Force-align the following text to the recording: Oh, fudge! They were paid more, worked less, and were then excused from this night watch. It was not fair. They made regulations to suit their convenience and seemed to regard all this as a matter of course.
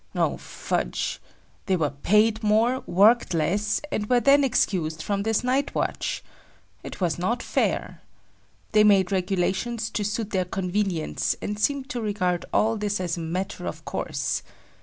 Oh, 0.15 0.37
fudge! 0.37 1.21
They 1.67 1.75
were 1.77 1.91
paid 1.91 2.41
more, 2.41 2.79
worked 2.87 3.35
less, 3.35 3.79
and 3.91 4.09
were 4.09 4.19
then 4.19 4.43
excused 4.43 5.03
from 5.03 5.21
this 5.21 5.43
night 5.43 5.75
watch. 5.75 6.23
It 6.81 6.99
was 6.99 7.19
not 7.19 7.43
fair. 7.43 8.01
They 8.71 8.83
made 8.83 9.11
regulations 9.11 9.91
to 9.91 10.03
suit 10.03 10.31
their 10.31 10.45
convenience 10.45 11.35
and 11.39 11.59
seemed 11.59 11.87
to 11.89 12.01
regard 12.01 12.45
all 12.51 12.77
this 12.77 12.99
as 12.99 13.15
a 13.15 13.19
matter 13.19 13.67
of 13.67 13.85
course. 13.85 14.41